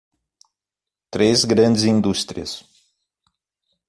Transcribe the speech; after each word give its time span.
Três 1.11 1.45
grandes 1.45 1.83
indústrias 1.83 2.65